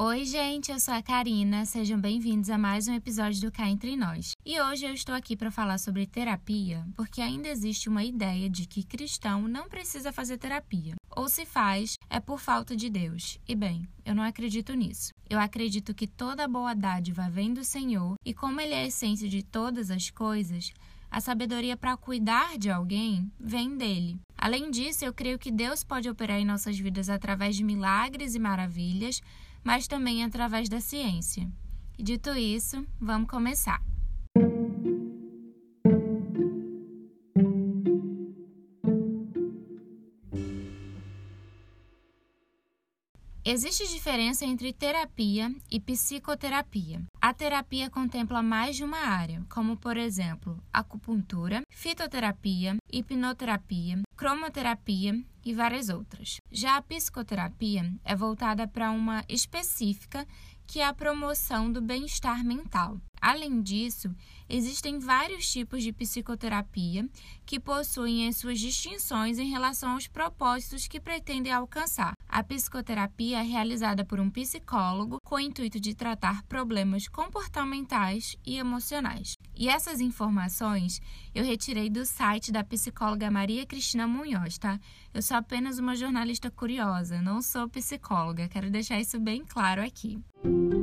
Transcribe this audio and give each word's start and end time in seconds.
Oi, 0.00 0.24
gente, 0.24 0.70
eu 0.70 0.78
sou 0.78 0.94
a 0.94 1.02
Karina. 1.02 1.66
Sejam 1.66 2.00
bem-vindos 2.00 2.50
a 2.50 2.56
mais 2.56 2.86
um 2.86 2.94
episódio 2.94 3.40
do 3.40 3.50
Cá 3.50 3.68
Entre 3.68 3.96
Nós. 3.96 4.30
E 4.46 4.60
hoje 4.60 4.86
eu 4.86 4.94
estou 4.94 5.12
aqui 5.12 5.36
para 5.36 5.50
falar 5.50 5.76
sobre 5.76 6.06
terapia, 6.06 6.86
porque 6.94 7.20
ainda 7.20 7.48
existe 7.48 7.88
uma 7.88 8.04
ideia 8.04 8.48
de 8.48 8.64
que 8.64 8.84
cristão 8.84 9.48
não 9.48 9.68
precisa 9.68 10.12
fazer 10.12 10.38
terapia. 10.38 10.94
Ou 11.16 11.28
se 11.28 11.44
faz, 11.44 11.96
é 12.08 12.20
por 12.20 12.38
falta 12.38 12.76
de 12.76 12.88
Deus. 12.88 13.40
E 13.48 13.56
bem, 13.56 13.88
eu 14.04 14.14
não 14.14 14.22
acredito 14.22 14.72
nisso. 14.72 15.12
Eu 15.28 15.40
acredito 15.40 15.92
que 15.92 16.06
toda 16.06 16.46
boa 16.46 16.76
dádiva 16.76 17.28
vem 17.28 17.52
do 17.52 17.64
Senhor 17.64 18.14
e, 18.24 18.32
como 18.32 18.60
Ele 18.60 18.74
é 18.74 18.82
a 18.82 18.86
essência 18.86 19.28
de 19.28 19.42
todas 19.42 19.90
as 19.90 20.10
coisas, 20.10 20.72
a 21.10 21.20
sabedoria 21.20 21.76
para 21.76 21.96
cuidar 21.96 22.56
de 22.56 22.70
alguém 22.70 23.32
vem 23.40 23.76
dele. 23.76 24.16
Além 24.36 24.70
disso, 24.70 25.04
eu 25.04 25.12
creio 25.12 25.40
que 25.40 25.50
Deus 25.50 25.82
pode 25.82 26.08
operar 26.08 26.38
em 26.38 26.44
nossas 26.44 26.78
vidas 26.78 27.08
através 27.08 27.56
de 27.56 27.64
milagres 27.64 28.36
e 28.36 28.38
maravilhas 28.38 29.20
mas 29.68 29.86
também 29.86 30.24
através 30.24 30.66
da 30.66 30.80
ciência. 30.80 31.46
E 31.98 32.02
dito 32.02 32.30
isso, 32.30 32.86
vamos 32.98 33.28
começar. 33.28 33.82
Existe 43.44 43.86
diferença 43.88 44.46
entre 44.46 44.72
terapia 44.72 45.54
e 45.70 45.78
psicoterapia. 45.78 47.02
A 47.20 47.34
terapia 47.34 47.90
contempla 47.90 48.42
mais 48.42 48.74
de 48.74 48.84
uma 48.84 49.00
área, 49.00 49.44
como 49.50 49.76
por 49.76 49.98
exemplo, 49.98 50.62
acupuntura, 50.72 51.60
fitoterapia, 51.70 52.76
hipnoterapia, 52.90 54.00
cromoterapia 54.18 55.14
e 55.44 55.54
várias 55.54 55.88
outras. 55.88 56.40
Já 56.50 56.76
a 56.76 56.82
psicoterapia 56.82 57.94
é 58.04 58.16
voltada 58.16 58.66
para 58.66 58.90
uma 58.90 59.24
específica 59.28 60.26
que 60.66 60.80
é 60.80 60.84
a 60.84 60.92
promoção 60.92 61.70
do 61.70 61.80
bem-estar 61.80 62.44
mental. 62.44 63.00
Além 63.20 63.60
disso, 63.60 64.14
existem 64.48 64.98
vários 64.98 65.50
tipos 65.50 65.82
de 65.82 65.92
psicoterapia 65.92 67.08
que 67.44 67.60
possuem 67.60 68.28
as 68.28 68.36
suas 68.36 68.58
distinções 68.58 69.38
em 69.38 69.50
relação 69.50 69.92
aos 69.92 70.06
propósitos 70.06 70.86
que 70.86 71.00
pretendem 71.00 71.52
alcançar. 71.52 72.12
A 72.28 72.42
psicoterapia 72.42 73.40
é 73.40 73.42
realizada 73.42 74.04
por 74.04 74.20
um 74.20 74.30
psicólogo 74.30 75.18
com 75.24 75.36
o 75.36 75.40
intuito 75.40 75.80
de 75.80 75.94
tratar 75.94 76.42
problemas 76.44 77.08
comportamentais 77.08 78.36
e 78.46 78.58
emocionais. 78.58 79.34
E 79.56 79.68
essas 79.68 80.00
informações 80.00 81.00
eu 81.34 81.44
retirei 81.44 81.88
do 81.88 82.04
site 82.04 82.52
da 82.52 82.62
psicóloga 82.62 83.30
Maria 83.30 83.66
Cristina 83.66 84.06
Munhoz, 84.06 84.58
tá? 84.58 84.78
Eu 85.12 85.22
sou 85.22 85.36
apenas 85.36 85.78
uma 85.78 85.96
jornalista 85.96 86.50
curiosa, 86.50 87.20
não 87.20 87.40
sou 87.42 87.68
psicóloga, 87.68 88.48
quero 88.48 88.70
deixar 88.70 89.00
isso 89.00 89.18
bem 89.18 89.44
claro 89.44 89.82
aqui. 89.82 90.18
Anos 90.44 90.77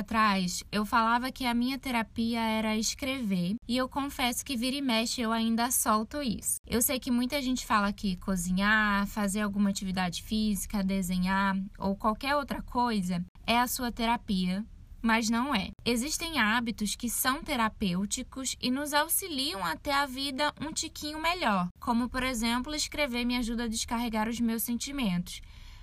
atrás, 0.00 0.62
eu 0.72 0.84
falava 0.84 1.30
que 1.30 1.46
a 1.46 1.54
minha 1.54 1.78
terapia 1.78 2.40
era 2.40 2.76
escrever, 2.76 3.54
e 3.68 3.76
eu 3.76 3.88
confesso 3.88 4.44
que 4.44 4.56
vira 4.56 4.76
e 4.76 4.82
mexe 4.82 5.20
eu 5.20 5.32
ainda 5.32 5.70
solto 5.70 6.22
isso. 6.22 6.56
Eu 6.66 6.82
sei 6.82 6.98
que 6.98 7.10
muita 7.10 7.40
gente 7.40 7.64
fala 7.64 7.92
que 7.92 8.16
cozinhar, 8.16 9.06
fazer 9.06 9.40
alguma 9.40 9.70
atividade 9.70 10.22
física, 10.22 10.82
desenhar 10.82 11.56
ou 11.78 11.96
qualquer 11.96 12.36
outra 12.36 12.60
coisa 12.62 13.24
é 13.46 13.58
a 13.58 13.66
sua 13.66 13.90
terapia, 13.90 14.64
mas 15.02 15.30
não 15.30 15.54
é. 15.54 15.70
Existem 15.84 16.38
hábitos 16.38 16.94
que 16.94 17.08
são 17.08 17.42
terapêuticos 17.42 18.56
e 18.60 18.70
nos 18.70 18.92
auxiliam 18.92 19.64
a 19.64 19.76
ter 19.76 19.90
a 19.90 20.06
vida 20.06 20.52
um 20.60 20.72
tiquinho 20.72 21.20
melhor, 21.20 21.68
como 21.80 22.08
por 22.08 22.22
exemplo, 22.22 22.74
escrever 22.74 23.24
me 23.24 23.36
ajuda 23.36 23.64
a 23.64 23.68
descarregar 23.68 24.28
os 24.28 24.40
meus 24.40 24.62
sentimentos. 24.62 25.40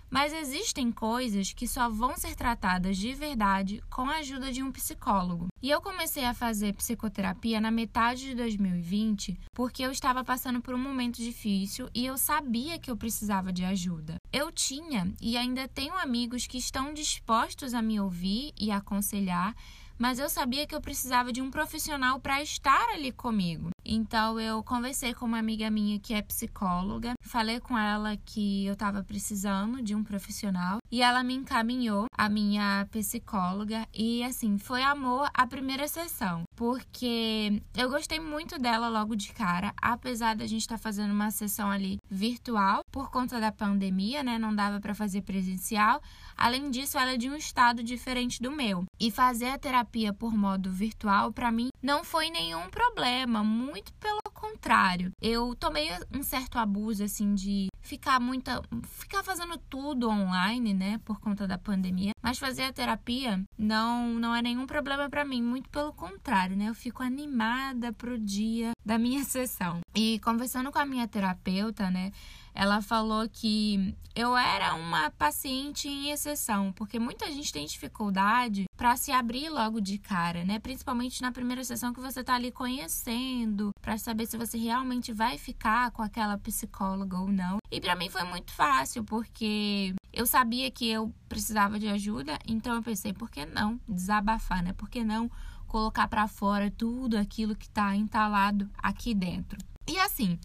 Mas 0.10 0.34
existem 0.34 0.92
coisas 0.92 1.52
que 1.54 1.68
só 1.68 1.90
vão 1.90 2.16
ser 2.16 2.36
tratadas 2.36 2.98
de 2.98 3.14
verdade 3.14 3.84
com 3.90 4.04
a 4.04 4.18
ajuda 4.18 4.52
de 4.52 4.64
um 4.64 4.72
psicólogo. 4.72 5.48
E 5.62 5.70
eu 5.70 5.82
comecei 5.82 6.24
a 6.24 6.34
fazer 6.34 6.74
psicoterapia 6.74 7.60
na 7.60 7.72
metade 7.72 8.26
de 8.26 8.36
2020 8.36 9.38
porque 9.54 9.84
eu 9.84 9.92
estava 9.92 10.24
passando 10.24 10.62
por 10.62 10.74
um 10.74 10.78
momento 10.78 11.18
difícil 11.18 11.90
e 11.94 12.06
eu 12.06 12.18
sabia 12.18 12.80
que 12.80 12.90
eu 12.90 12.96
precisava 12.96 13.52
de 13.52 13.66
ajuda. 13.66 14.16
Eu 14.32 14.52
tinha 14.52 15.14
e 15.22 15.36
ainda 15.36 15.68
tenho 15.68 15.96
amigos 15.96 16.48
que 16.48 16.58
estão 16.58 16.94
dispostos 16.94 17.74
a 17.74 17.82
me 17.82 18.00
ouvir 18.00 18.54
e 18.58 18.72
aconselhar 18.72 19.56
mas 19.98 20.20
eu 20.20 20.30
sabia 20.30 20.68
que 20.68 20.76
eu 20.76 20.82
precisava 20.82 21.34
de 21.34 21.42
um 21.42 21.50
profissional 21.50 22.20
para 22.20 22.42
estar 22.42 22.90
ali 22.90 23.12
comigo. 23.12 23.70
Então 23.90 24.38
eu 24.38 24.62
conversei 24.62 25.14
com 25.14 25.26
uma 25.26 25.40
amiga 25.40 25.70
minha 25.70 25.98
que 25.98 26.14
é 26.14 26.22
psicóloga, 26.22 27.14
falei 27.22 27.62
com 27.62 27.78
ela 27.78 28.18
que 28.18 28.66
eu 28.66 28.74
estava 28.74 29.02
precisando 29.02 29.82
de 29.82 29.96
um 29.96 30.04
profissional 30.04 30.80
e 30.92 31.02
ela 31.02 31.24
me 31.24 31.34
encaminhou 31.34 32.08
a 32.18 32.30
minha 32.30 32.88
psicóloga 32.92 33.88
e 33.94 34.24
assim, 34.24 34.58
foi 34.58 34.82
amor 34.82 35.30
a 35.34 35.46
primeira 35.46 35.88
sessão, 35.88 36.44
porque 36.56 37.62
eu 37.76 37.90
gostei 37.90 38.20
muito 38.20 38.58
dela 38.58 38.88
logo 38.90 39.16
de 39.16 39.32
cara, 39.34 39.74
apesar 39.82 40.36
da 40.36 40.48
gente 40.48 40.62
estar 40.62 40.78
tá 40.78 40.82
fazendo 40.82 41.12
uma 41.12 41.32
sessão 41.32 41.70
ali 41.70 41.98
virtual 42.10 42.82
por 42.92 43.10
conta 43.12 43.40
da 43.40 43.52
pandemia, 43.52 44.24
né? 44.24 44.38
Não 44.38 44.56
dava 44.56 44.80
para 44.80 44.96
fazer 44.96 45.22
presencial. 45.22 46.02
Além 46.36 46.70
disso, 46.70 46.98
ela 46.98 47.14
é 47.14 47.18
de 47.18 47.30
um 47.30 47.36
estado 47.36 47.84
diferente 47.84 48.42
do 48.42 48.52
meu. 48.52 48.86
E 49.00 49.12
fazer 49.12 49.50
a 49.50 49.58
terapia 49.58 50.14
por 50.14 50.36
modo 50.36 50.72
virtual 50.72 51.32
para 51.32 51.52
mim 51.52 51.70
não 51.82 52.04
foi 52.04 52.30
nenhum 52.30 52.70
problema, 52.70 53.44
muito 53.44 53.94
pelo 53.94 54.22
contrário. 54.34 55.12
Eu 55.22 55.56
tomei 55.56 55.90
um 56.16 56.24
certo 56.24 56.58
abuso 56.58 57.04
assim 57.04 57.34
de 57.34 57.68
ficar 57.82 58.20
muita 58.20 58.62
ficar 58.84 59.24
fazendo 59.24 59.58
tudo 59.70 60.10
online, 60.10 60.74
né, 60.78 61.00
por 61.04 61.20
conta 61.20 61.48
da 61.48 61.58
pandemia, 61.58 62.14
mas 62.28 62.40
fazer 62.40 62.64
a 62.64 62.74
terapia 62.74 63.42
não 63.58 64.16
não 64.16 64.36
é 64.36 64.42
nenhum 64.42 64.68
problema 64.68 65.10
para 65.10 65.24
mim, 65.24 65.42
muito 65.42 65.70
pelo 65.70 65.94
contrário, 65.94 66.58
né? 66.58 66.68
Eu 66.68 66.76
fico 66.76 67.02
animada 67.02 67.94
pro 67.94 68.20
dia 68.20 68.72
da 68.86 68.98
minha 68.98 69.24
sessão. 69.26 69.80
E 69.96 70.20
conversando 70.20 70.70
com 70.70 70.78
a 70.78 70.86
minha 70.86 71.08
terapeuta, 71.08 71.90
né, 71.90 72.12
ela 72.54 72.82
falou 72.82 73.30
que 73.30 73.96
eu 74.14 74.36
era 74.36 74.74
uma 74.74 75.10
paciente 75.12 75.88
em 75.88 76.10
exceção, 76.10 76.74
porque 76.74 77.00
muita 77.00 77.32
gente 77.32 77.54
tem 77.54 77.66
dificuldade 77.66 78.66
para 78.76 78.98
se 78.98 79.12
abrir 79.12 79.48
logo 79.48 79.80
de 79.80 79.98
cara, 79.98 80.44
né? 80.44 80.60
Principalmente 80.60 81.22
na 81.22 81.32
primeira 81.32 81.64
sessão 81.64 81.94
que 81.94 82.02
você 82.02 82.24
tá 82.24 82.36
ali 82.36 82.52
conhecendo, 82.52 83.70
para 83.80 83.98
saber 83.98 84.26
se 84.26 84.38
você 84.38 84.58
realmente 84.58 85.14
vai 85.14 85.38
ficar 85.38 85.92
com 85.92 86.02
aquela 86.02 86.38
psicóloga 86.40 87.18
ou 87.18 87.28
não. 87.28 87.60
E 87.72 87.80
para 87.80 87.96
mim 87.96 88.10
foi 88.10 88.24
muito 88.24 88.52
fácil, 88.52 89.04
porque 89.04 89.94
eu 90.12 90.26
sabia 90.26 90.72
que 90.72 90.90
eu 90.90 91.14
precisava 91.30 91.78
de 91.78 91.88
ajuda, 91.88 92.17
então 92.46 92.76
eu 92.76 92.84
pensei, 92.84 93.14
por 93.14 93.30
que 93.30 93.46
não 93.46 93.80
desabafar, 93.88 94.64
né? 94.64 94.74
Por 94.74 94.90
que 94.90 95.04
não 95.04 95.30
colocar 95.68 96.08
para 96.08 96.28
fora 96.28 96.72
tudo 96.72 97.18
aquilo 97.18 97.56
que 97.56 97.66
está 97.66 97.96
entalado 97.96 98.70
aqui 98.78 99.14
dentro? 99.14 99.60
E 99.88 99.98
assim, 100.00 100.38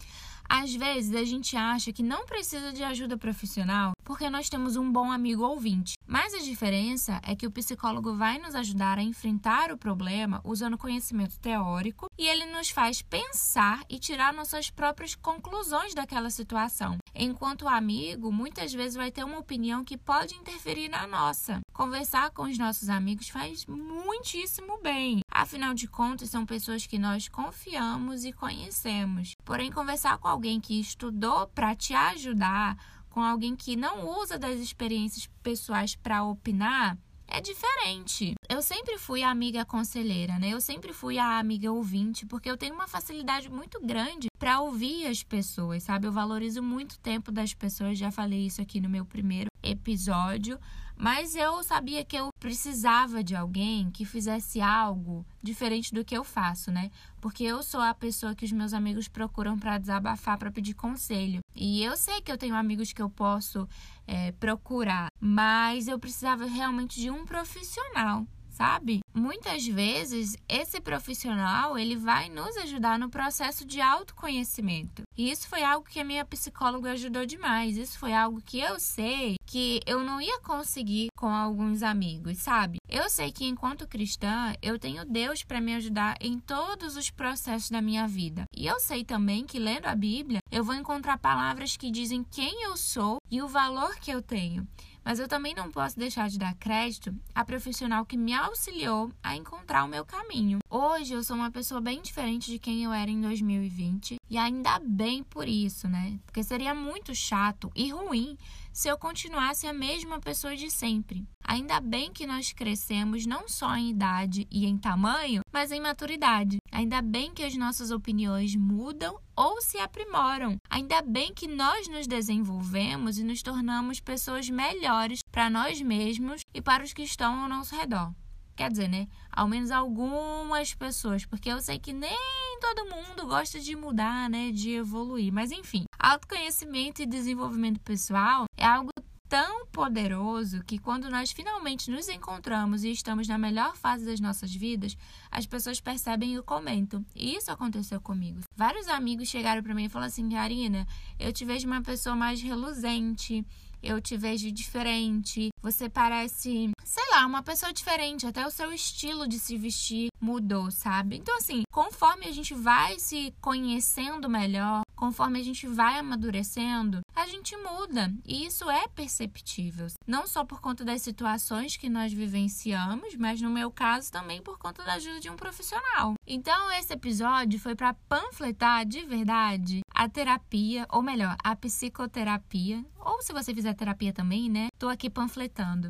às 0.47 0.73
vezes 0.73 1.15
a 1.15 1.23
gente 1.23 1.55
acha 1.55 1.91
que 1.91 2.03
não 2.03 2.25
precisa 2.25 2.71
de 2.71 2.83
ajuda 2.83 3.17
profissional 3.17 3.93
porque 4.03 4.29
nós 4.29 4.49
temos 4.49 4.75
um 4.75 4.91
bom 4.91 5.11
amigo 5.11 5.43
ouvinte. 5.43 5.93
Mas 6.05 6.33
a 6.33 6.39
diferença 6.39 7.19
é 7.23 7.35
que 7.35 7.47
o 7.47 7.51
psicólogo 7.51 8.15
vai 8.15 8.37
nos 8.37 8.53
ajudar 8.53 8.97
a 8.97 9.03
enfrentar 9.03 9.71
o 9.71 9.77
problema 9.77 10.41
usando 10.43 10.77
conhecimento 10.77 11.39
teórico 11.39 12.07
e 12.17 12.27
ele 12.27 12.45
nos 12.45 12.69
faz 12.69 13.01
pensar 13.01 13.83
e 13.89 13.97
tirar 13.97 14.33
nossas 14.33 14.69
próprias 14.69 15.15
conclusões 15.15 15.93
daquela 15.93 16.29
situação. 16.29 16.97
Enquanto 17.15 17.63
o 17.63 17.69
amigo 17.69 18.31
muitas 18.31 18.73
vezes 18.73 18.95
vai 18.95 19.11
ter 19.11 19.23
uma 19.23 19.39
opinião 19.39 19.83
que 19.83 19.97
pode 19.97 20.35
interferir 20.35 20.89
na 20.89 21.05
nossa. 21.05 21.61
Conversar 21.71 22.31
com 22.31 22.43
os 22.43 22.57
nossos 22.57 22.89
amigos 22.89 23.29
faz 23.29 23.65
muitíssimo 23.65 24.79
bem. 24.81 25.21
Afinal 25.29 25.73
de 25.73 25.87
contas, 25.87 26.29
são 26.29 26.45
pessoas 26.45 26.87
que 26.87 26.97
nós 26.97 27.27
confiamos 27.27 28.25
e 28.25 28.33
conhecemos. 28.33 29.33
Porém, 29.45 29.71
conversar 29.71 30.17
com 30.17 30.27
alguém 30.27 30.59
que 30.59 30.79
estudou 30.79 31.47
para 31.47 31.75
te 31.75 31.93
ajudar 31.93 32.77
com 33.13 33.21
alguém 33.21 33.55
que 33.55 33.75
não 33.75 34.09
usa 34.19 34.39
das 34.39 34.59
experiências 34.59 35.29
pessoais 35.43 35.95
para 35.95 36.23
opinar, 36.23 36.97
é 37.27 37.41
diferente. 37.41 38.33
Eu 38.49 38.61
sempre 38.61 38.97
fui 38.97 39.23
a 39.23 39.29
amiga 39.29 39.65
conselheira, 39.65 40.37
né? 40.39 40.49
Eu 40.49 40.61
sempre 40.61 40.93
fui 40.93 41.17
a 41.17 41.39
amiga 41.39 41.71
ouvinte, 41.71 42.25
porque 42.25 42.49
eu 42.49 42.57
tenho 42.57 42.73
uma 42.73 42.87
facilidade 42.87 43.49
muito 43.49 43.79
grande 43.81 44.27
para 44.37 44.59
ouvir 44.61 45.07
as 45.07 45.23
pessoas, 45.23 45.83
sabe? 45.83 46.07
Eu 46.07 46.11
valorizo 46.11 46.61
muito 46.61 46.93
o 46.93 46.99
tempo 46.99 47.31
das 47.31 47.53
pessoas, 47.53 47.97
já 47.97 48.11
falei 48.11 48.45
isso 48.45 48.61
aqui 48.61 48.79
no 48.79 48.89
meu 48.89 49.05
primeiro 49.05 49.52
episódio, 49.63 50.59
mas 50.95 51.35
eu 51.35 51.63
sabia 51.63 52.05
que 52.05 52.15
eu 52.15 52.29
precisava 52.39 53.23
de 53.23 53.35
alguém 53.35 53.89
que 53.89 54.05
fizesse 54.05 54.61
algo 54.61 55.25
diferente 55.41 55.93
do 55.93 56.05
que 56.05 56.15
eu 56.15 56.23
faço, 56.23 56.71
né? 56.71 56.91
Porque 57.19 57.43
eu 57.43 57.63
sou 57.63 57.81
a 57.81 57.93
pessoa 57.93 58.35
que 58.35 58.45
os 58.45 58.51
meus 58.51 58.73
amigos 58.73 59.07
procuram 59.07 59.57
para 59.57 59.77
desabafar, 59.77 60.37
para 60.37 60.51
pedir 60.51 60.73
conselho. 60.73 61.39
E 61.55 61.83
eu 61.83 61.97
sei 61.97 62.21
que 62.21 62.31
eu 62.31 62.37
tenho 62.37 62.55
amigos 62.55 62.93
que 62.93 63.01
eu 63.01 63.09
posso 63.09 63.67
é, 64.05 64.31
procurar, 64.33 65.07
mas 65.19 65.87
eu 65.87 65.97
precisava 65.97 66.45
realmente 66.45 66.99
de 66.99 67.09
um 67.09 67.25
profissional 67.25 68.27
sabe? 68.53 68.99
Muitas 69.13 69.65
vezes 69.67 70.37
esse 70.47 70.79
profissional, 70.79 71.77
ele 71.77 71.95
vai 71.95 72.29
nos 72.29 72.55
ajudar 72.57 72.97
no 72.97 73.09
processo 73.09 73.65
de 73.65 73.81
autoconhecimento. 73.81 75.03
E 75.17 75.29
isso 75.29 75.47
foi 75.47 75.63
algo 75.63 75.87
que 75.87 75.99
a 75.99 76.03
minha 76.03 76.25
psicóloga 76.25 76.91
ajudou 76.91 77.25
demais. 77.25 77.77
Isso 77.77 77.99
foi 77.99 78.13
algo 78.13 78.41
que 78.41 78.59
eu 78.59 78.79
sei 78.79 79.35
que 79.45 79.81
eu 79.85 80.03
não 80.03 80.19
ia 80.19 80.39
conseguir 80.39 81.09
com 81.15 81.27
alguns 81.27 81.83
amigos, 81.83 82.39
sabe? 82.39 82.77
Eu 82.89 83.09
sei 83.09 83.31
que 83.31 83.45
enquanto 83.45 83.87
cristã, 83.87 84.53
eu 84.61 84.79
tenho 84.79 85.05
Deus 85.05 85.43
para 85.43 85.61
me 85.61 85.75
ajudar 85.75 86.15
em 86.19 86.39
todos 86.39 86.95
os 86.97 87.09
processos 87.09 87.69
da 87.69 87.81
minha 87.81 88.07
vida. 88.07 88.45
E 88.55 88.65
eu 88.65 88.79
sei 88.79 89.03
também 89.03 89.45
que 89.45 89.59
lendo 89.59 89.85
a 89.85 89.95
Bíblia, 89.95 90.39
eu 90.51 90.63
vou 90.63 90.75
encontrar 90.75 91.17
palavras 91.17 91.77
que 91.77 91.91
dizem 91.91 92.23
quem 92.23 92.63
eu 92.63 92.75
sou 92.75 93.17
e 93.29 93.41
o 93.41 93.47
valor 93.47 93.95
que 93.97 94.11
eu 94.11 94.21
tenho. 94.21 94.67
Mas 95.03 95.19
eu 95.19 95.27
também 95.27 95.53
não 95.53 95.69
posso 95.69 95.99
deixar 95.99 96.29
de 96.29 96.39
dar 96.39 96.55
crédito 96.55 97.13
à 97.35 97.43
profissional 97.43 98.05
que 98.05 98.15
me 98.15 98.33
auxiliou 98.33 99.11
a 99.21 99.35
encontrar 99.35 99.83
o 99.83 99.87
meu 99.87 100.05
caminho. 100.05 100.59
Hoje 100.69 101.13
eu 101.13 101.23
sou 101.23 101.35
uma 101.35 101.51
pessoa 101.51 101.81
bem 101.81 102.01
diferente 102.01 102.49
de 102.49 102.57
quem 102.57 102.83
eu 102.83 102.93
era 102.93 103.11
em 103.11 103.19
2020 103.19 104.15
e 104.29 104.37
ainda 104.37 104.79
bem 104.79 105.23
por 105.23 105.47
isso, 105.47 105.87
né? 105.87 106.17
Porque 106.25 106.43
seria 106.43 106.73
muito 106.73 107.13
chato 107.13 107.71
e 107.75 107.91
ruim 107.91 108.37
se 108.71 108.87
eu 108.87 108.97
continuasse 108.97 109.67
a 109.67 109.73
mesma 109.73 110.19
pessoa 110.19 110.55
de 110.55 110.71
sempre. 110.71 111.27
Ainda 111.43 111.79
bem 111.79 112.11
que 112.11 112.25
nós 112.25 112.53
crescemos 112.53 113.25
não 113.25 113.47
só 113.47 113.75
em 113.75 113.91
idade 113.91 114.47
e 114.49 114.65
em 114.65 114.77
tamanho, 114.77 115.41
mas 115.51 115.71
em 115.71 115.81
maturidade. 115.81 116.57
Ainda 116.73 117.03
bem 117.03 117.31
que 117.31 117.43
as 117.43 117.55
nossas 117.55 117.91
opiniões 117.91 118.55
mudam 118.55 119.19
ou 119.35 119.61
se 119.61 119.77
aprimoram. 119.77 120.57
Ainda 120.67 121.03
bem 121.03 121.31
que 121.31 121.47
nós 121.47 121.87
nos 121.87 122.07
desenvolvemos 122.07 123.19
e 123.19 123.23
nos 123.23 123.43
tornamos 123.43 123.99
pessoas 123.99 124.49
melhores 124.49 125.19
para 125.31 125.51
nós 125.51 125.79
mesmos 125.79 126.41
e 126.51 126.59
para 126.59 126.83
os 126.83 126.91
que 126.91 127.03
estão 127.03 127.41
ao 127.43 127.47
nosso 127.47 127.75
redor. 127.75 128.11
Quer 128.55 128.71
dizer, 128.71 128.87
né? 128.87 129.07
Ao 129.31 129.47
menos 129.47 129.69
algumas 129.69 130.73
pessoas, 130.73 131.25
porque 131.27 131.49
eu 131.49 131.61
sei 131.61 131.77
que 131.77 131.93
nem 131.93 132.17
todo 132.59 132.89
mundo 132.89 133.27
gosta 133.27 133.59
de 133.59 133.75
mudar, 133.75 134.27
né? 134.27 134.51
De 134.51 134.71
evoluir. 134.71 135.31
Mas 135.31 135.51
enfim, 135.51 135.85
autoconhecimento 135.99 137.03
e 137.03 137.05
desenvolvimento 137.05 137.79
pessoal 137.81 138.45
é 138.57 138.65
algo 138.65 138.89
tão 139.33 139.65
poderoso 139.65 140.63
que 140.63 140.77
quando 140.77 141.09
nós 141.09 141.31
finalmente 141.31 141.89
nos 141.89 142.07
encontramos 142.07 142.83
e 142.83 142.91
estamos 142.91 143.27
na 143.27 143.35
melhor 143.35 143.75
fase 143.75 144.05
das 144.05 144.19
nossas 144.19 144.53
vidas, 144.53 144.95
as 145.31 145.47
pessoas 145.47 145.81
percebem 145.81 146.35
e 146.35 146.41
comentam. 146.43 147.03
E 147.15 147.35
isso 147.35 147.51
aconteceu 147.51 147.99
comigo. 147.99 148.41
Vários 148.55 148.87
amigos 148.87 149.27
chegaram 149.27 149.63
para 149.63 149.73
mim 149.73 149.85
e 149.85 149.89
falaram 149.89 150.09
assim: 150.09 150.29
Karina, 150.29 150.85
eu 151.19 151.33
te 151.33 151.45
vejo 151.45 151.65
uma 151.65 151.81
pessoa 151.81 152.15
mais 152.15 152.43
reluzente 152.43 153.43
eu 153.83 153.99
te 153.99 154.15
vejo 154.15 154.49
diferente, 154.49 155.49
você 155.61 155.89
parece, 155.89 156.71
sei 156.85 157.03
lá, 157.11 157.25
uma 157.25 157.43
pessoa 157.43 157.73
diferente, 157.73 158.25
até 158.25 158.47
o 158.47 158.49
seu 158.49 158.71
estilo 158.71 159.27
de 159.27 159.37
se 159.37 159.57
vestir 159.57 160.07
mudou, 160.21 160.71
sabe? 160.71 161.17
Então, 161.17 161.35
assim, 161.35 161.63
conforme 161.69 162.25
a 162.25 162.31
gente 162.31 162.53
vai 162.53 162.97
se 162.97 163.33
conhecendo 163.41 164.29
melhor, 164.29 164.83
conforme 164.95 165.37
a 165.37 165.43
gente 165.43 165.67
vai 165.67 165.99
amadurecendo, 165.99 167.01
a 167.15 167.27
gente 167.27 167.55
muda. 167.57 168.13
E 168.25 168.45
isso 168.45 168.69
é 168.69 168.87
perceptível. 168.87 169.87
Não 170.07 170.25
só 170.27 170.43
por 170.43 170.59
conta 170.61 170.83
das 170.83 171.01
situações 171.01 171.77
que 171.77 171.89
nós 171.89 172.11
vivenciamos, 172.11 173.15
mas 173.15 173.41
no 173.41 173.49
meu 173.49 173.71
caso 173.71 174.11
também 174.11 174.41
por 174.41 174.57
conta 174.57 174.83
da 174.83 174.93
ajuda 174.93 175.19
de 175.19 175.29
um 175.29 175.35
profissional. 175.35 176.13
Então, 176.25 176.71
esse 176.71 176.93
episódio 176.93 177.59
foi 177.59 177.75
para 177.75 177.93
panfletar 177.93 178.85
de 178.85 179.05
verdade 179.05 179.81
a 179.93 180.09
terapia, 180.09 180.85
ou 180.89 181.01
melhor, 181.01 181.35
a 181.43 181.55
psicoterapia, 181.55 182.83
ou 182.99 183.21
se 183.21 183.33
você 183.33 183.53
fizer 183.53 183.73
terapia 183.73 184.13
também, 184.13 184.49
né? 184.49 184.67
Tô 184.77 184.87
aqui 184.87 185.09
panfletando. 185.09 185.89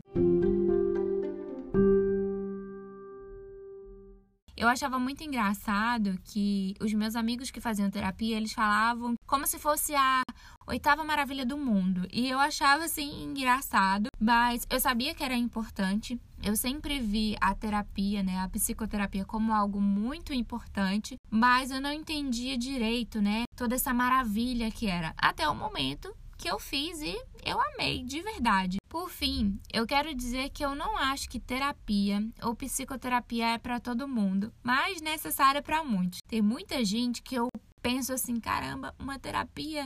Eu 4.64 4.70
achava 4.70 4.98
muito 4.98 5.22
engraçado 5.22 6.18
que 6.24 6.74
os 6.80 6.94
meus 6.94 7.18
amigos 7.18 7.52
que 7.52 7.60
faziam 7.60 7.90
terapia, 7.90 8.38
eles 8.38 8.54
falavam 8.54 9.16
como 9.28 9.46
se 9.46 9.60
fosse 9.60 9.94
a 9.94 10.24
oitava 10.66 11.04
maravilha 11.04 11.46
do 11.46 11.58
mundo. 11.58 12.08
E 12.10 12.30
eu 12.30 12.40
achava 12.40 12.86
assim 12.86 13.26
engraçado, 13.26 14.08
mas 14.18 14.66
eu 14.70 14.80
sabia 14.80 15.14
que 15.14 15.22
era 15.22 15.36
importante. 15.36 16.18
Eu 16.42 16.56
sempre 16.56 16.98
vi 16.98 17.36
a 17.42 17.54
terapia, 17.54 18.24
né, 18.24 18.40
a 18.40 18.48
psicoterapia 18.48 19.26
como 19.26 19.52
algo 19.52 19.82
muito 19.82 20.34
importante, 20.34 21.18
mas 21.30 21.70
eu 21.70 21.82
não 21.82 21.92
entendia 21.92 22.58
direito, 22.58 23.22
né, 23.22 23.44
toda 23.58 23.76
essa 23.76 23.94
maravilha 23.94 24.72
que 24.72 24.88
era 24.88 25.14
até 25.18 25.46
o 25.46 25.54
momento 25.54 26.16
que 26.44 26.52
eu 26.52 26.60
fiz 26.60 27.02
e 27.02 27.18
eu 27.46 27.58
amei 27.58 28.04
de 28.04 28.22
verdade. 28.22 28.78
Por 28.90 29.10
fim, 29.10 29.58
eu 29.72 29.88
quero 29.88 30.14
dizer 30.14 30.50
que 30.50 30.64
eu 30.64 30.76
não 30.76 30.98
acho 30.98 31.30
que 31.30 31.40
terapia 31.40 32.22
ou 32.42 32.54
psicoterapia 32.54 33.54
é 33.54 33.58
para 33.58 33.80
todo 33.80 34.10
mundo, 34.10 34.54
mas 34.62 35.00
necessária 35.00 35.62
para 35.62 35.86
muitos. 35.86 36.20
Tem 36.28 36.42
muita 36.42 36.84
gente 36.84 37.22
que 37.22 37.36
eu 37.36 37.48
penso 37.82 38.12
assim, 38.12 38.42
caramba, 38.42 38.94
uma 39.00 39.18
terapia 39.18 39.86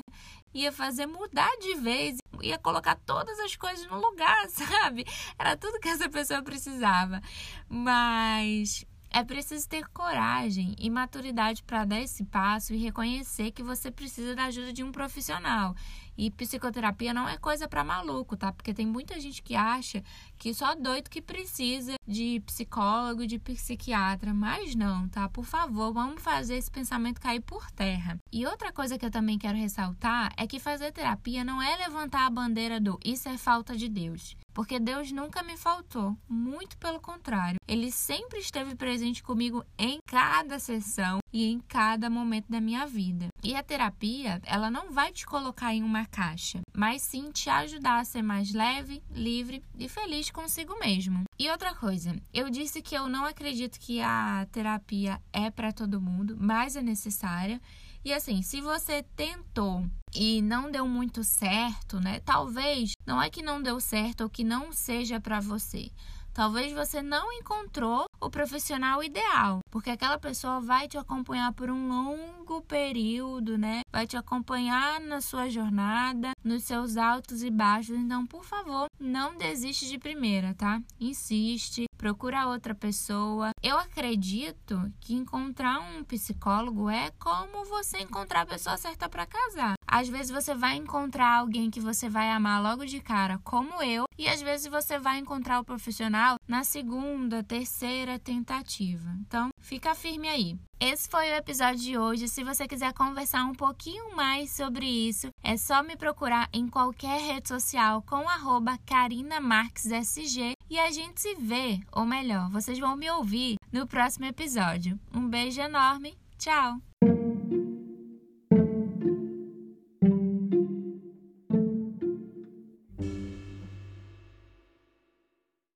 ia 0.51 0.71
fazer 0.71 1.05
mudar 1.05 1.55
de 1.59 1.75
vez, 1.75 2.17
ia 2.41 2.57
colocar 2.57 2.95
todas 3.05 3.37
as 3.37 3.55
coisas 3.55 3.85
no 3.85 3.99
lugar, 3.99 4.49
sabe? 4.49 5.05
Era 5.37 5.55
tudo 5.55 5.79
que 5.79 5.89
essa 5.89 6.09
pessoa 6.09 6.41
precisava. 6.41 7.21
Mas 7.69 8.83
é 9.11 9.23
preciso 9.23 9.67
ter 9.69 9.87
coragem 9.89 10.75
e 10.77 10.89
maturidade 10.89 11.63
para 11.63 11.85
dar 11.85 12.01
esse 12.01 12.23
passo 12.25 12.73
e 12.73 12.77
reconhecer 12.77 13.51
que 13.51 13.63
você 13.63 13.89
precisa 13.89 14.35
da 14.35 14.45
ajuda 14.45 14.73
de 14.73 14.83
um 14.83 14.91
profissional. 14.91 15.75
E 16.17 16.31
psicoterapia 16.31 17.13
não 17.13 17.29
é 17.29 17.37
coisa 17.37 17.67
para 17.67 17.83
maluco, 17.83 18.35
tá? 18.35 18.51
Porque 18.51 18.73
tem 18.73 18.85
muita 18.85 19.19
gente 19.19 19.41
que 19.41 19.55
acha 19.55 20.03
que 20.37 20.53
só 20.53 20.73
doido 20.75 21.09
que 21.09 21.21
precisa 21.21 21.95
de 22.07 22.41
psicólogo, 22.45 23.27
de 23.27 23.37
psiquiatra, 23.37 24.33
mas 24.33 24.73
não, 24.75 25.07
tá? 25.09 25.29
Por 25.29 25.45
favor, 25.45 25.93
vamos 25.93 26.21
fazer 26.21 26.55
esse 26.55 26.71
pensamento 26.71 27.21
cair 27.21 27.41
por 27.41 27.69
terra. 27.71 28.17
E 28.31 28.45
outra 28.45 28.71
coisa 28.71 28.97
que 28.97 29.05
eu 29.05 29.11
também 29.11 29.37
quero 29.37 29.57
ressaltar 29.57 30.31
é 30.37 30.47
que 30.47 30.59
fazer 30.59 30.91
terapia 30.91 31.43
não 31.43 31.61
é 31.61 31.75
levantar 31.77 32.25
a 32.25 32.29
bandeira 32.29 32.79
do 32.79 32.99
isso 33.05 33.29
é 33.29 33.37
falta 33.37 33.75
de 33.75 33.87
Deus 33.87 34.35
porque 34.57 34.79
Deus 34.79 35.11
nunca 35.11 35.43
me 35.43 35.55
faltou, 35.55 36.17
muito 36.27 36.79
pelo 36.79 36.99
contrário. 36.99 37.59
Ele 37.67 37.91
sempre 37.91 38.39
esteve 38.39 38.73
presente 38.73 39.21
comigo 39.21 39.63
em 39.77 39.99
cada 40.07 40.57
sessão 40.57 41.19
e 41.31 41.45
em 41.45 41.59
cada 41.59 42.09
momento 42.09 42.47
da 42.49 42.61
minha 42.61 42.85
vida. 42.85 43.27
E 43.43 43.55
a 43.55 43.63
terapia, 43.63 44.41
ela 44.45 44.69
não 44.69 44.91
vai 44.91 45.11
te 45.11 45.25
colocar 45.25 45.73
em 45.73 45.83
uma 45.83 46.05
caixa, 46.05 46.59
mas 46.75 47.01
sim 47.01 47.31
te 47.31 47.49
ajudar 47.49 47.99
a 47.99 48.05
ser 48.05 48.21
mais 48.21 48.53
leve, 48.53 49.01
livre 49.11 49.63
e 49.77 49.87
feliz 49.87 50.29
consigo 50.31 50.77
mesmo. 50.79 51.23
E 51.39 51.49
outra 51.49 51.75
coisa, 51.75 52.15
eu 52.33 52.49
disse 52.49 52.81
que 52.81 52.95
eu 52.95 53.07
não 53.07 53.25
acredito 53.25 53.79
que 53.79 54.01
a 54.01 54.47
terapia 54.51 55.21
é 55.31 55.49
para 55.49 55.71
todo 55.71 56.01
mundo, 56.01 56.35
mas 56.39 56.75
é 56.75 56.81
necessária. 56.81 57.61
E 58.03 58.13
assim, 58.13 58.41
se 58.41 58.61
você 58.61 59.03
tentou 59.15 59.85
e 60.15 60.41
não 60.41 60.71
deu 60.71 60.87
muito 60.87 61.23
certo, 61.23 61.99
né? 61.99 62.19
Talvez 62.21 62.93
não 63.05 63.21
é 63.21 63.29
que 63.29 63.41
não 63.41 63.61
deu 63.61 63.79
certo 63.79 64.21
ou 64.21 64.29
que 64.29 64.43
não 64.43 64.71
seja 64.71 65.19
para 65.19 65.39
você. 65.39 65.91
Talvez 66.33 66.71
você 66.71 67.01
não 67.01 67.33
encontrou 67.33 68.05
o 68.21 68.29
profissional 68.29 69.03
ideal, 69.03 69.59
porque 69.77 69.91
aquela 69.91 70.17
pessoa 70.17 70.59
vai 70.59 70.87
te 70.87 70.97
acompanhar 70.97 71.53
por 71.53 71.69
um 71.69 71.87
longo 71.87 72.63
período, 72.63 73.59
né? 73.59 73.81
Vai 73.93 74.07
te 74.07 74.17
acompanhar 74.17 74.99
na 74.99 75.21
sua 75.21 75.51
jornada, 75.51 76.31
nos 76.43 76.63
seus 76.63 76.97
altos 76.97 77.43
e 77.43 77.51
baixos. 77.51 77.95
Então, 77.95 78.25
por 78.25 78.43
favor, 78.43 78.87
não 78.99 79.37
desiste 79.37 79.87
de 79.87 79.99
primeira, 79.99 80.55
tá? 80.55 80.81
Insiste, 80.99 81.85
procura 81.95 82.47
outra 82.47 82.73
pessoa. 82.73 83.51
Eu 83.61 83.77
acredito 83.77 84.91
que 84.99 85.13
encontrar 85.13 85.79
um 85.79 86.03
psicólogo 86.03 86.89
é 86.89 87.11
como 87.19 87.63
você 87.65 87.99
encontrar 87.99 88.41
a 88.41 88.45
pessoa 88.47 88.77
certa 88.77 89.07
para 89.07 89.27
casar. 89.27 89.75
Às 89.87 90.09
vezes 90.09 90.31
você 90.31 90.55
vai 90.55 90.75
encontrar 90.75 91.37
alguém 91.37 91.69
que 91.69 91.79
você 91.79 92.09
vai 92.09 92.31
amar 92.31 92.63
logo 92.63 92.83
de 92.83 92.99
cara, 92.99 93.39
como 93.43 93.81
eu, 93.83 94.05
e 94.17 94.27
às 94.27 94.41
vezes 94.41 94.65
você 94.65 94.97
vai 94.97 95.19
encontrar 95.19 95.59
o 95.59 95.63
profissional 95.63 96.36
na 96.47 96.63
segunda, 96.63 97.43
terceira 97.43 98.17
tentativa. 98.17 99.09
Então, 99.19 99.49
fica 99.59 99.93
firme 99.93 100.27
aí. 100.27 100.57
Esse 100.79 101.09
foi 101.09 101.31
o 101.31 101.35
episódio 101.35 101.79
de 101.79 101.97
hoje. 101.97 102.27
Se 102.27 102.43
você 102.43 102.67
quiser 102.67 102.93
conversar 102.93 103.43
um 103.45 103.53
pouquinho 103.53 104.15
mais 104.15 104.51
sobre 104.51 104.85
isso, 104.85 105.29
é 105.43 105.57
só 105.57 105.81
me 105.81 105.97
procurar 105.97 106.47
em 106.53 106.67
qualquer 106.67 107.19
rede 107.19 107.47
social 107.47 108.01
com 108.03 108.29
arroba 108.29 108.77
carinamarquesSG 108.85 110.53
e 110.69 110.79
a 110.79 110.91
gente 110.91 111.19
se 111.19 111.35
vê, 111.35 111.79
ou 111.91 112.05
melhor, 112.05 112.49
vocês 112.49 112.77
vão 112.77 112.95
me 112.95 113.09
ouvir 113.09 113.57
no 113.71 113.87
próximo 113.87 114.25
episódio. 114.25 114.99
Um 115.13 115.27
beijo 115.27 115.61
enorme, 115.61 116.15
tchau! 116.37 116.77